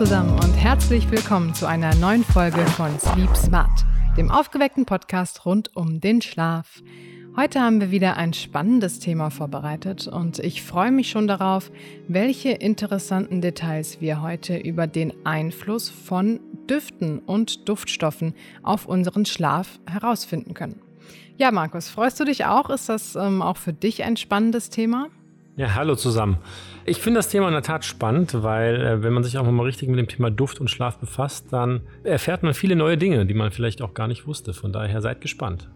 [0.00, 3.84] zusammen und herzlich willkommen zu einer neuen Folge von Sleep Smart,
[4.16, 6.82] dem aufgeweckten Podcast rund um den Schlaf.
[7.36, 11.70] Heute haben wir wieder ein spannendes Thema vorbereitet und ich freue mich schon darauf,
[12.08, 16.40] welche interessanten Details wir heute über den Einfluss von
[16.70, 20.80] Düften und Duftstoffen auf unseren Schlaf herausfinden können.
[21.36, 22.70] Ja, Markus, freust du dich auch?
[22.70, 25.08] Ist das ähm, auch für dich ein spannendes Thema?
[25.56, 26.38] Ja, hallo zusammen.
[26.84, 29.64] Ich finde das Thema in der Tat spannend, weil äh, wenn man sich auch mal
[29.64, 33.34] richtig mit dem Thema Duft und Schlaf befasst, dann erfährt man viele neue Dinge, die
[33.34, 34.54] man vielleicht auch gar nicht wusste.
[34.54, 35.68] Von daher seid gespannt.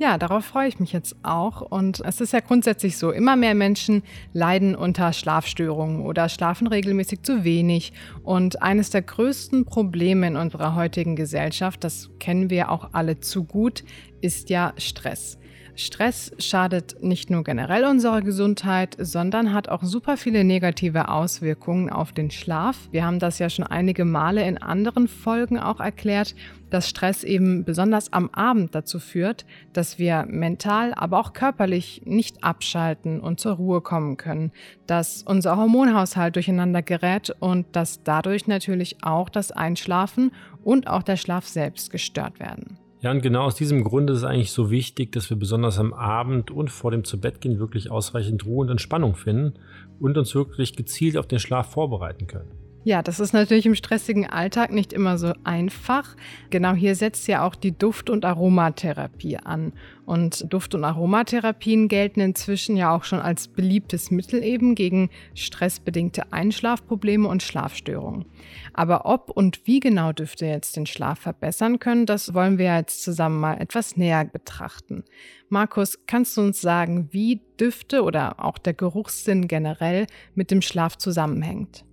[0.00, 1.60] Ja, darauf freue ich mich jetzt auch.
[1.60, 7.22] Und es ist ja grundsätzlich so, immer mehr Menschen leiden unter Schlafstörungen oder schlafen regelmäßig
[7.22, 7.92] zu wenig.
[8.22, 13.44] Und eines der größten Probleme in unserer heutigen Gesellschaft, das kennen wir auch alle zu
[13.44, 13.84] gut,
[14.22, 15.36] ist ja Stress.
[15.76, 22.12] Stress schadet nicht nur generell unserer Gesundheit, sondern hat auch super viele negative Auswirkungen auf
[22.12, 22.88] den Schlaf.
[22.90, 26.34] Wir haben das ja schon einige Male in anderen Folgen auch erklärt,
[26.70, 32.42] dass Stress eben besonders am Abend dazu führt, dass wir mental, aber auch körperlich nicht
[32.42, 34.52] abschalten und zur Ruhe kommen können,
[34.86, 40.32] dass unser Hormonhaushalt durcheinander gerät und dass dadurch natürlich auch das Einschlafen
[40.64, 42.78] und auch der Schlaf selbst gestört werden.
[43.02, 45.94] Ja, und genau aus diesem Grund ist es eigentlich so wichtig, dass wir besonders am
[45.94, 49.54] Abend und vor dem Zubettgehen wirklich ausreichend Ruhe und Entspannung finden
[49.98, 52.59] und uns wirklich gezielt auf den Schlaf vorbereiten können.
[52.82, 56.16] Ja, das ist natürlich im stressigen Alltag nicht immer so einfach.
[56.48, 59.74] Genau hier setzt ja auch die Duft- und Aromatherapie an.
[60.06, 66.32] Und Duft- und Aromatherapien gelten inzwischen ja auch schon als beliebtes Mittel eben gegen stressbedingte
[66.32, 68.24] Einschlafprobleme und Schlafstörungen.
[68.72, 73.02] Aber ob und wie genau Düfte jetzt den Schlaf verbessern können, das wollen wir jetzt
[73.02, 75.04] zusammen mal etwas näher betrachten.
[75.50, 80.96] Markus, kannst du uns sagen, wie Düfte oder auch der Geruchssinn generell mit dem Schlaf
[80.96, 81.84] zusammenhängt?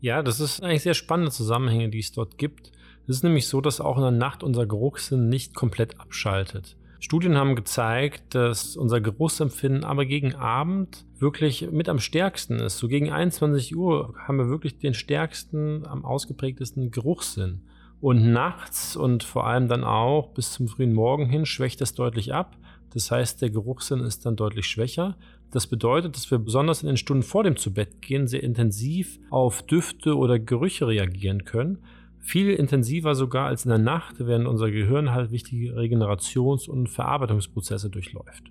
[0.00, 2.70] Ja, das ist eigentlich sehr spannende Zusammenhänge, die es dort gibt.
[3.08, 6.76] Es ist nämlich so, dass auch in der Nacht unser Geruchssinn nicht komplett abschaltet.
[7.00, 12.78] Studien haben gezeigt, dass unser Geruchsempfinden aber gegen Abend wirklich mit am stärksten ist.
[12.78, 17.62] So gegen 21 Uhr haben wir wirklich den stärksten, am ausgeprägtesten Geruchssinn.
[18.00, 22.34] Und nachts und vor allem dann auch bis zum frühen Morgen hin schwächt das deutlich
[22.34, 22.56] ab.
[22.92, 25.16] Das heißt, der Geruchssinn ist dann deutlich schwächer.
[25.50, 30.16] Das bedeutet, dass wir besonders in den Stunden vor dem Zubettgehen sehr intensiv auf Düfte
[30.16, 31.78] oder Gerüche reagieren können.
[32.20, 37.88] Viel intensiver sogar als in der Nacht, während unser Gehirn halt wichtige Regenerations- und Verarbeitungsprozesse
[37.88, 38.44] durchläuft.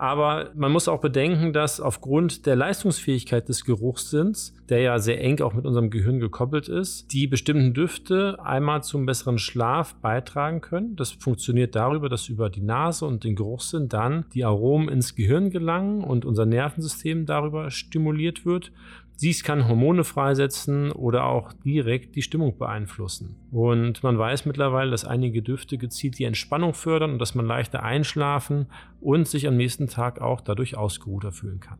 [0.00, 5.42] Aber man muss auch bedenken, dass aufgrund der Leistungsfähigkeit des Geruchssinns, der ja sehr eng
[5.42, 10.96] auch mit unserem Gehirn gekoppelt ist, die bestimmten Düfte einmal zum besseren Schlaf beitragen können.
[10.96, 15.50] Das funktioniert darüber, dass über die Nase und den Geruchssinn dann die Aromen ins Gehirn
[15.50, 18.72] gelangen und unser Nervensystem darüber stimuliert wird.
[19.20, 23.36] Dies kann Hormone freisetzen oder auch direkt die Stimmung beeinflussen.
[23.50, 27.82] Und man weiß mittlerweile, dass einige Düfte gezielt die Entspannung fördern und dass man leichter
[27.82, 28.66] einschlafen
[29.00, 31.78] und sich am nächsten Tag auch dadurch ausgeruhter fühlen kann.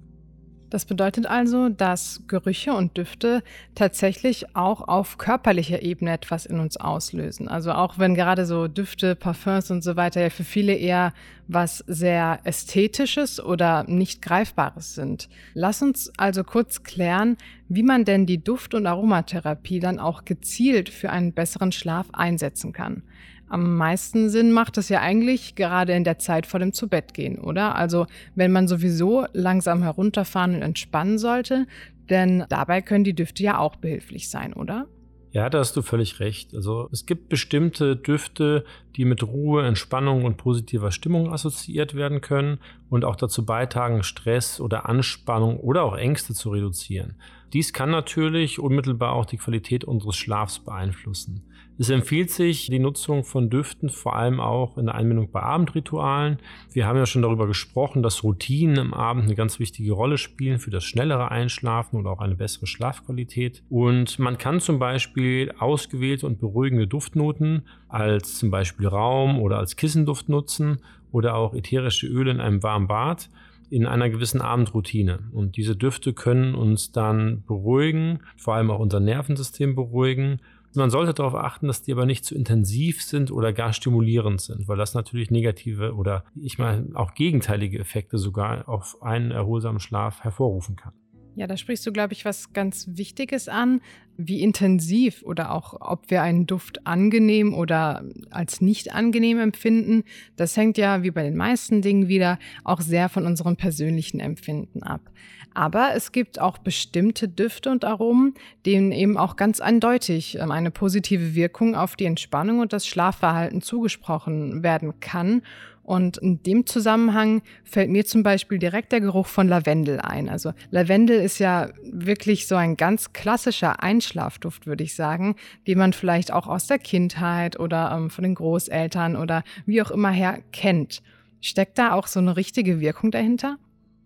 [0.71, 3.43] Das bedeutet also, dass Gerüche und Düfte
[3.75, 7.49] tatsächlich auch auf körperlicher Ebene etwas in uns auslösen.
[7.49, 11.13] Also auch wenn gerade so Düfte, Parfums und so weiter ja für viele eher
[11.53, 15.29] was sehr Ästhetisches oder nicht Greifbares sind.
[15.55, 17.37] Lass uns also kurz klären,
[17.69, 22.73] wie man denn die Duft- und Aromatherapie dann auch gezielt für einen besseren Schlaf einsetzen
[22.73, 23.03] kann.
[23.49, 27.75] Am meisten Sinn macht es ja eigentlich gerade in der Zeit vor dem Zubettgehen, oder?
[27.75, 28.07] Also
[28.37, 31.67] wenn man sowieso langsam herunterfahren und entspannen sollte,
[32.11, 34.87] denn dabei können die Düfte ja auch behilflich sein, oder?
[35.33, 36.55] Ja, da hast du völlig recht.
[36.55, 38.65] Also es gibt bestimmte Düfte,
[38.97, 42.59] die mit Ruhe, Entspannung und positiver Stimmung assoziiert werden können
[42.89, 47.15] und auch dazu beitragen, Stress oder Anspannung oder auch Ängste zu reduzieren.
[47.53, 51.43] Dies kann natürlich unmittelbar auch die Qualität unseres Schlafs beeinflussen.
[51.81, 56.39] Es empfiehlt sich die Nutzung von Düften vor allem auch in der Anwendung bei Abendritualen.
[56.73, 60.59] Wir haben ja schon darüber gesprochen, dass Routinen am Abend eine ganz wichtige Rolle spielen
[60.59, 63.63] für das schnellere Einschlafen oder auch eine bessere Schlafqualität.
[63.71, 69.75] Und man kann zum Beispiel ausgewählte und beruhigende Duftnoten als zum Beispiel Raum oder als
[69.75, 70.83] Kissenduft nutzen
[71.13, 73.31] oder auch ätherische Öle in einem warmen Bad
[73.71, 75.31] in einer gewissen Abendroutine.
[75.33, 80.41] Und diese Düfte können uns dann beruhigen, vor allem auch unser Nervensystem beruhigen
[80.77, 84.69] man sollte darauf achten, dass die aber nicht zu intensiv sind oder gar stimulierend sind,
[84.69, 90.21] weil das natürlich negative oder ich meine auch gegenteilige Effekte sogar auf einen erholsamen Schlaf
[90.21, 90.93] hervorrufen kann.
[91.37, 93.81] Ja, da sprichst du, glaube ich, was ganz Wichtiges an.
[94.17, 100.03] Wie intensiv oder auch ob wir einen Duft angenehm oder als nicht angenehm empfinden,
[100.37, 104.83] das hängt ja wie bei den meisten Dingen wieder auch sehr von unserem persönlichen Empfinden
[104.83, 105.11] ab.
[105.55, 108.35] Aber es gibt auch bestimmte Düfte und Aromen,
[108.67, 113.63] denen eben auch ganz eindeutig ähm, eine positive Wirkung auf die Entspannung und das Schlafverhalten
[113.63, 115.43] zugesprochen werden kann.
[115.91, 120.29] Und in dem Zusammenhang fällt mir zum Beispiel direkt der Geruch von Lavendel ein.
[120.29, 125.35] Also Lavendel ist ja wirklich so ein ganz klassischer Einschlafduft, würde ich sagen,
[125.67, 129.91] den man vielleicht auch aus der Kindheit oder ähm, von den Großeltern oder wie auch
[129.91, 131.03] immer her kennt.
[131.41, 133.59] Steckt da auch so eine richtige Wirkung dahinter?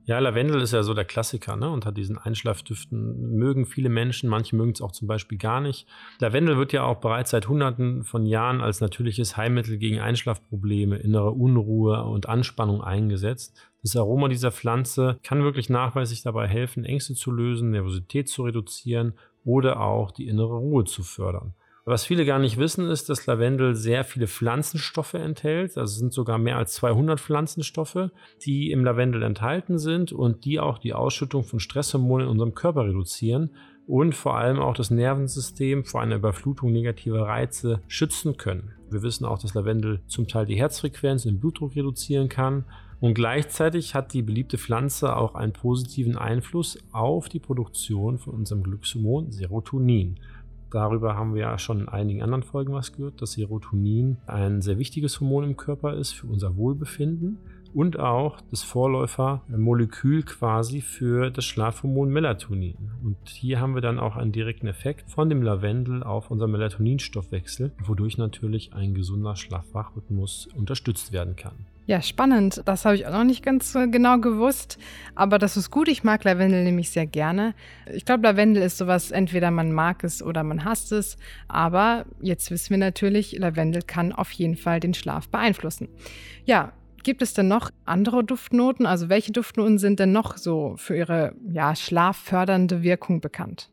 [0.06, 1.70] Ja, Lavendel ist ja so der Klassiker, ne?
[1.70, 5.88] Unter diesen Einschlafdüften mögen viele Menschen, manche mögen es auch zum Beispiel gar nicht.
[6.18, 11.30] Lavendel wird ja auch bereits seit Hunderten von Jahren als natürliches Heilmittel gegen Einschlafprobleme, innere
[11.30, 13.56] Unruhe und Anspannung eingesetzt.
[13.82, 19.14] Das Aroma dieser Pflanze kann wirklich nachweislich dabei helfen, Ängste zu lösen, Nervosität zu reduzieren
[19.42, 21.54] oder auch die innere Ruhe zu fördern.
[21.86, 25.76] Was viele gar nicht wissen, ist, dass Lavendel sehr viele Pflanzenstoffe enthält.
[25.76, 28.08] Also es sind sogar mehr als 200 Pflanzenstoffe,
[28.42, 32.86] die im Lavendel enthalten sind und die auch die Ausschüttung von Stresshormonen in unserem Körper
[32.86, 33.50] reduzieren
[33.86, 38.72] und vor allem auch das Nervensystem vor einer Überflutung negativer Reize schützen können.
[38.90, 42.64] Wir wissen auch, dass Lavendel zum Teil die Herzfrequenz und den Blutdruck reduzieren kann.
[43.00, 48.62] Und gleichzeitig hat die beliebte Pflanze auch einen positiven Einfluss auf die Produktion von unserem
[48.62, 50.18] Glückshormon Serotonin.
[50.74, 54.76] Darüber haben wir ja schon in einigen anderen Folgen was gehört, dass Serotonin ein sehr
[54.76, 57.38] wichtiges Hormon im Körper ist für unser Wohlbefinden
[57.72, 62.90] und auch das Vorläufermolekül quasi für das Schlafhormon Melatonin.
[63.04, 67.70] Und hier haben wir dann auch einen direkten Effekt von dem Lavendel auf unser Melatoninstoffwechsel,
[67.84, 71.66] wodurch natürlich ein gesunder Schlafwachrhythmus unterstützt werden kann.
[71.86, 72.62] Ja, spannend.
[72.64, 74.78] Das habe ich auch noch nicht ganz äh, genau gewusst.
[75.14, 75.88] Aber das ist gut.
[75.88, 77.54] Ich mag Lavendel nämlich sehr gerne.
[77.92, 81.18] Ich glaube, Lavendel ist sowas, entweder man mag es oder man hasst es.
[81.46, 85.88] Aber jetzt wissen wir natürlich, Lavendel kann auf jeden Fall den Schlaf beeinflussen.
[86.44, 86.72] Ja,
[87.04, 88.86] Gibt es denn noch andere Duftnoten?
[88.86, 93.68] Also welche Duftnoten sind denn noch so für ihre ja, schlaffördernde Wirkung bekannt?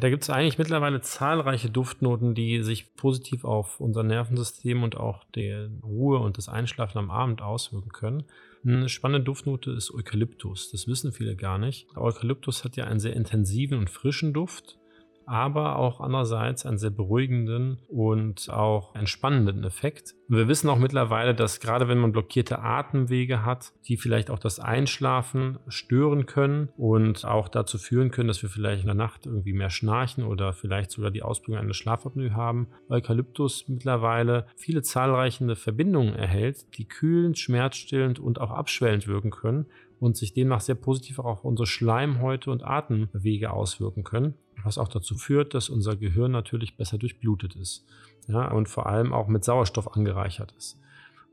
[0.00, 5.24] Da gibt es eigentlich mittlerweile zahlreiche Duftnoten, die sich positiv auf unser Nervensystem und auch
[5.34, 8.24] die Ruhe und das Einschlafen am Abend auswirken können.
[8.64, 10.70] Eine spannende Duftnote ist Eukalyptus.
[10.70, 11.88] Das wissen viele gar nicht.
[11.94, 14.78] Eukalyptus hat ja einen sehr intensiven und frischen Duft
[15.26, 20.14] aber auch andererseits einen sehr beruhigenden und auch entspannenden Effekt.
[20.28, 24.38] Und wir wissen auch mittlerweile, dass gerade wenn man blockierte Atemwege hat, die vielleicht auch
[24.38, 29.26] das Einschlafen stören können und auch dazu führen können, dass wir vielleicht in der Nacht
[29.26, 35.56] irgendwie mehr schnarchen oder vielleicht sogar die Ausbildung eines Schlafapnoe haben, Eukalyptus mittlerweile viele zahlreiche
[35.56, 39.66] Verbindungen erhält, die kühlend, schmerzstillend und auch abschwellend wirken können
[40.02, 44.88] und sich demnach sehr positiv auch auf unsere Schleimhäute und Atemwege auswirken können, was auch
[44.88, 47.84] dazu führt, dass unser Gehirn natürlich besser durchblutet ist
[48.28, 50.78] ja, und vor allem auch mit Sauerstoff angereichert ist.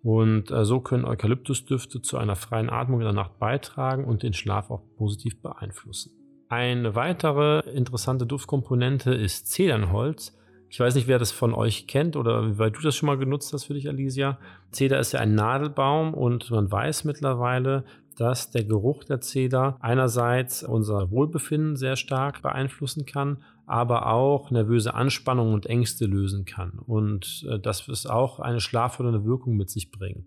[0.01, 4.33] Und äh, so können Eukalyptusdüfte zu einer freien Atmung in der Nacht beitragen und den
[4.33, 6.11] Schlaf auch positiv beeinflussen.
[6.47, 10.35] Eine weitere interessante Duftkomponente ist Zedernholz.
[10.69, 13.53] Ich weiß nicht, wer das von euch kennt oder weit du das schon mal genutzt
[13.53, 14.39] hast für dich, Alicia.
[14.71, 17.83] Zeder ist ja ein Nadelbaum und man weiß mittlerweile,
[18.19, 24.93] dass der Geruch der Zeder einerseits unser Wohlbefinden sehr stark beeinflussen kann, aber auch nervöse
[24.93, 29.91] Anspannung und Ängste lösen kann und äh, dass es auch eine schlaffördernde Wirkung mit sich
[29.91, 30.25] bringt.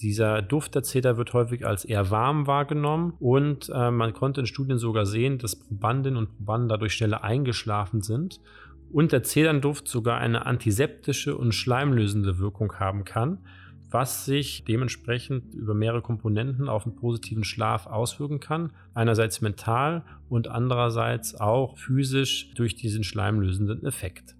[0.00, 4.46] Dieser Duft der Zeder wird häufig als eher warm wahrgenommen und äh, man konnte in
[4.46, 8.40] Studien sogar sehen, dass Probandinnen und Probanden dadurch schneller eingeschlafen sind
[8.90, 13.38] und der Zedernduft sogar eine antiseptische und schleimlösende Wirkung haben kann
[13.94, 18.72] was sich dementsprechend über mehrere Komponenten auf einen positiven Schlaf auswirken kann.
[18.92, 24.34] Einerseits mental und andererseits auch physisch durch diesen schleimlösenden Effekt.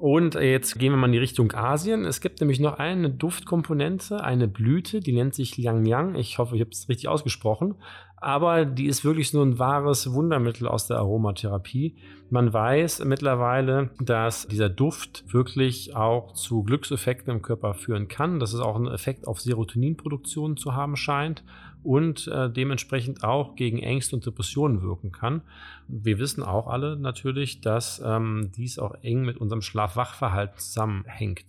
[0.00, 2.06] Und jetzt gehen wir mal in die Richtung Asien.
[2.06, 6.14] Es gibt nämlich noch eine Duftkomponente, eine Blüte, die nennt sich Liang Yang.
[6.14, 7.76] Ich hoffe, ich habe es richtig ausgesprochen
[8.20, 11.96] aber die ist wirklich nur ein wahres Wundermittel aus der Aromatherapie.
[12.28, 18.52] Man weiß mittlerweile, dass dieser Duft wirklich auch zu Glückseffekten im Körper führen kann, dass
[18.52, 21.42] es auch einen Effekt auf Serotoninproduktion zu haben scheint
[21.82, 25.42] und äh, dementsprechend auch gegen Ängste und Depressionen wirken kann.
[25.88, 31.44] Wir wissen auch alle natürlich, dass ähm, dies auch eng mit unserem Schlaf-Wach-Verhalten zusammenhängt.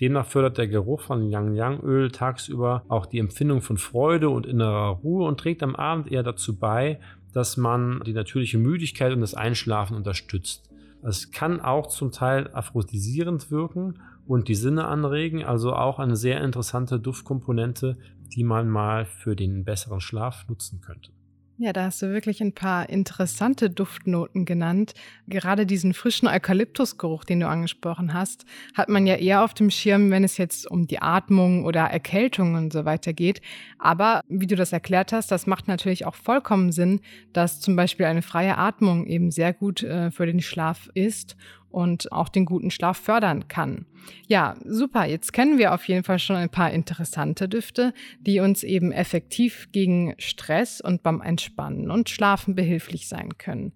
[0.00, 5.26] Demnach fördert der Geruch von Yang-Yang-Öl tagsüber auch die Empfindung von Freude und innerer Ruhe
[5.26, 7.00] und trägt am Abend eher dazu bei,
[7.32, 10.70] dass man die natürliche Müdigkeit und das Einschlafen unterstützt.
[11.02, 16.42] Es kann auch zum Teil aphrodisierend wirken und die Sinne anregen, also auch eine sehr
[16.42, 17.96] interessante Duftkomponente,
[18.28, 21.10] die man mal für den besseren Schlaf nutzen könnte.
[21.58, 24.92] Ja, da hast du wirklich ein paar interessante Duftnoten genannt.
[25.26, 30.10] Gerade diesen frischen Eukalyptusgeruch, den du angesprochen hast, hat man ja eher auf dem Schirm,
[30.10, 33.40] wenn es jetzt um die Atmung oder Erkältung und so weiter geht.
[33.78, 37.00] Aber wie du das erklärt hast, das macht natürlich auch vollkommen Sinn,
[37.32, 41.38] dass zum Beispiel eine freie Atmung eben sehr gut äh, für den Schlaf ist
[41.76, 43.84] und auch den guten Schlaf fördern kann.
[44.28, 45.04] Ja, super.
[45.04, 49.68] Jetzt kennen wir auf jeden Fall schon ein paar interessante Düfte, die uns eben effektiv
[49.72, 53.74] gegen Stress und beim Entspannen und Schlafen behilflich sein können.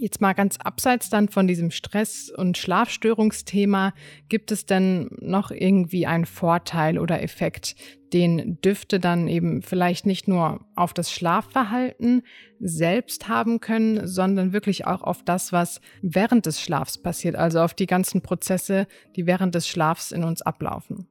[0.00, 3.92] Jetzt mal ganz abseits dann von diesem Stress- und Schlafstörungsthema,
[4.28, 7.74] gibt es denn noch irgendwie einen Vorteil oder Effekt,
[8.12, 12.22] den Düfte dann eben vielleicht nicht nur auf das Schlafverhalten
[12.60, 17.74] selbst haben können, sondern wirklich auch auf das, was während des Schlafs passiert, also auf
[17.74, 18.86] die ganzen Prozesse,
[19.16, 21.08] die während des Schlafs in uns ablaufen?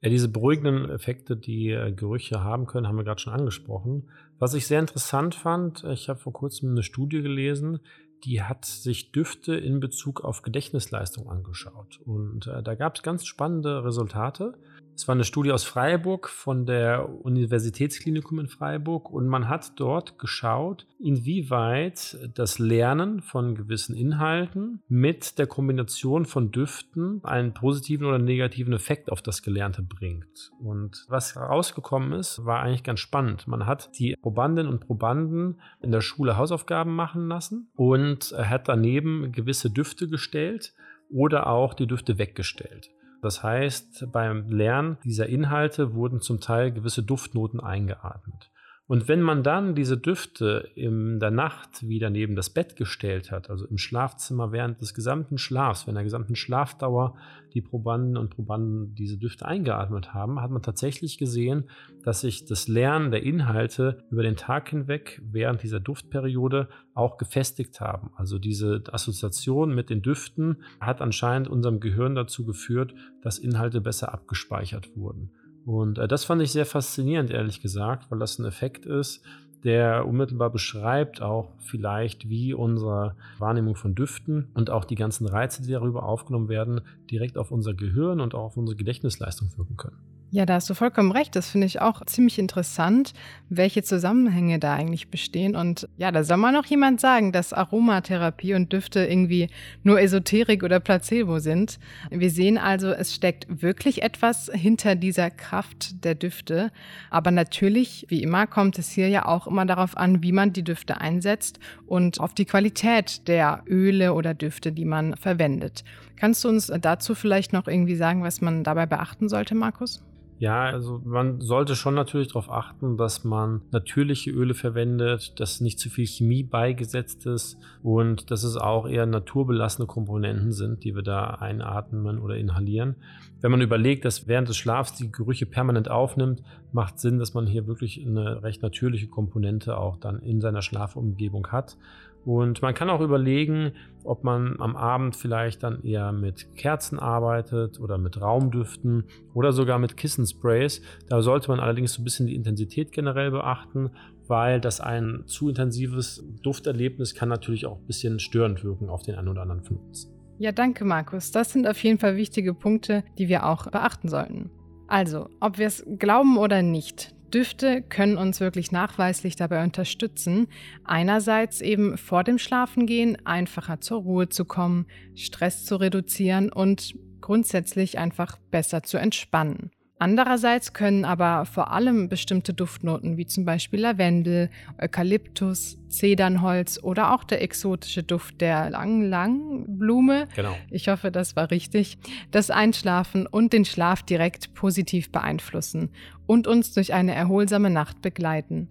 [0.00, 4.08] Ja, diese beruhigenden Effekte, die äh, Gerüche haben können, haben wir gerade schon angesprochen.
[4.38, 7.80] Was ich sehr interessant fand, ich habe vor kurzem eine Studie gelesen,
[8.24, 12.00] die hat sich Düfte in Bezug auf Gedächtnisleistung angeschaut.
[12.04, 14.54] Und äh, da gab es ganz spannende Resultate.
[14.98, 20.18] Es war eine Studie aus Freiburg von der Universitätsklinikum in Freiburg und man hat dort
[20.18, 28.18] geschaut, inwieweit das Lernen von gewissen Inhalten mit der Kombination von Düften einen positiven oder
[28.18, 30.50] negativen Effekt auf das Gelernte bringt.
[30.58, 33.46] Und was herausgekommen ist, war eigentlich ganz spannend.
[33.46, 39.30] Man hat die Probandinnen und Probanden in der Schule Hausaufgaben machen lassen und hat daneben
[39.30, 40.74] gewisse Düfte gestellt
[41.08, 42.90] oder auch die Düfte weggestellt.
[43.20, 48.50] Das heißt, beim Lernen dieser Inhalte wurden zum Teil gewisse Duftnoten eingeatmet.
[48.88, 53.50] Und wenn man dann diese Düfte in der Nacht wieder neben das Bett gestellt hat,
[53.50, 57.14] also im Schlafzimmer während des gesamten Schlafs, während der gesamten Schlafdauer
[57.52, 61.68] die Probanden und Probanden diese Düfte eingeatmet haben, hat man tatsächlich gesehen,
[62.02, 67.82] dass sich das Lernen der Inhalte über den Tag hinweg während dieser Duftperiode auch gefestigt
[67.82, 68.10] haben.
[68.16, 74.14] Also diese Assoziation mit den Düften hat anscheinend unserem Gehirn dazu geführt, dass Inhalte besser
[74.14, 75.30] abgespeichert wurden.
[75.68, 79.22] Und äh, das fand ich sehr faszinierend, ehrlich gesagt, weil das ein Effekt ist,
[79.64, 85.62] der unmittelbar beschreibt auch vielleicht, wie unsere Wahrnehmung von Düften und auch die ganzen Reize,
[85.62, 89.98] die darüber aufgenommen werden, direkt auf unser Gehirn und auch auf unsere Gedächtnisleistung wirken können.
[90.30, 91.34] Ja, da hast du vollkommen recht.
[91.36, 93.14] Das finde ich auch ziemlich interessant,
[93.48, 95.56] welche Zusammenhänge da eigentlich bestehen.
[95.56, 99.48] Und ja, da soll mal noch jemand sagen, dass Aromatherapie und Düfte irgendwie
[99.84, 101.78] nur Esoterik oder Placebo sind.
[102.10, 106.72] Wir sehen also, es steckt wirklich etwas hinter dieser Kraft der Düfte.
[107.08, 110.62] Aber natürlich, wie immer, kommt es hier ja auch immer darauf an, wie man die
[110.62, 115.84] Düfte einsetzt und auf die Qualität der Öle oder Düfte, die man verwendet.
[116.16, 120.02] Kannst du uns dazu vielleicht noch irgendwie sagen, was man dabei beachten sollte, Markus?
[120.38, 125.80] Ja, also man sollte schon natürlich darauf achten, dass man natürliche Öle verwendet, dass nicht
[125.80, 131.02] zu viel Chemie beigesetzt ist und dass es auch eher naturbelassene Komponenten sind, die wir
[131.02, 132.96] da einatmen oder inhalieren.
[133.40, 136.42] Wenn man überlegt, dass während des Schlafs die Gerüche permanent aufnimmt,
[136.72, 141.46] macht Sinn, dass man hier wirklich eine recht natürliche Komponente auch dann in seiner Schlafumgebung
[141.48, 141.76] hat.
[142.24, 147.78] Und man kann auch überlegen, ob man am Abend vielleicht dann eher mit Kerzen arbeitet
[147.78, 149.04] oder mit Raumdüften
[149.34, 150.82] oder sogar mit Kissensprays.
[151.08, 153.90] Da sollte man allerdings so ein bisschen die Intensität generell beachten,
[154.26, 159.14] weil das ein zu intensives Dufterlebnis kann natürlich auch ein bisschen störend wirken auf den
[159.14, 160.17] einen oder anderen von uns.
[160.38, 161.32] Ja, danke Markus.
[161.32, 164.50] Das sind auf jeden Fall wichtige Punkte, die wir auch beachten sollten.
[164.86, 170.48] Also, ob wir es glauben oder nicht, Düfte können uns wirklich nachweislich dabei unterstützen,
[170.84, 177.98] einerseits eben vor dem Schlafengehen einfacher zur Ruhe zu kommen, Stress zu reduzieren und grundsätzlich
[177.98, 179.70] einfach besser zu entspannen.
[180.00, 184.48] Andererseits können aber vor allem bestimmte Duftnoten wie zum Beispiel Lavendel,
[184.80, 190.56] Eukalyptus, Zedernholz oder auch der exotische Duft der Lang-Lang-Blume, genau.
[190.70, 191.98] ich hoffe, das war richtig,
[192.30, 195.90] das Einschlafen und den Schlaf direkt positiv beeinflussen
[196.26, 198.68] und uns durch eine erholsame Nacht begleiten.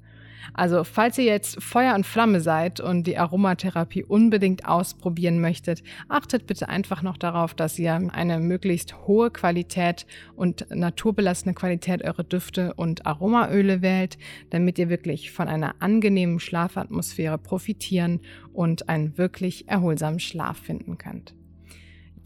[0.53, 6.47] Also falls ihr jetzt Feuer und Flamme seid und die Aromatherapie unbedingt ausprobieren möchtet, achtet
[6.47, 12.73] bitte einfach noch darauf, dass ihr eine möglichst hohe Qualität und naturbelassene Qualität eurer Düfte
[12.73, 14.17] und Aromaöle wählt,
[14.49, 18.19] damit ihr wirklich von einer angenehmen Schlafatmosphäre profitieren
[18.53, 21.36] und einen wirklich erholsamen Schlaf finden könnt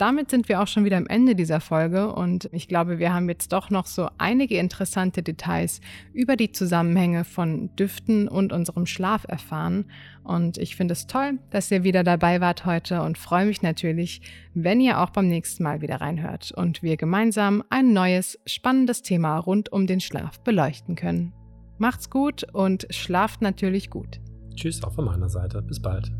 [0.02, 3.30] damit sind wir auch schon wieder am Ende dieser Folge und ich glaube, wir haben
[3.30, 5.80] jetzt doch noch so einige interessante Details
[6.12, 9.86] über die Zusammenhänge von Düften und unserem Schlaf erfahren.
[10.24, 14.22] Und ich finde es toll, dass ihr wieder dabei wart heute und freue mich natürlich,
[14.56, 19.38] wenn ihr auch beim nächsten Mal wieder reinhört und wir gemeinsam ein neues, spannendes Thema
[19.38, 21.32] rund um den Schlaf beleuchten können.
[21.78, 24.20] Macht's gut und schlaft natürlich gut.
[24.56, 25.62] Tschüss auch von meiner Seite.
[25.62, 26.12] Bis bald.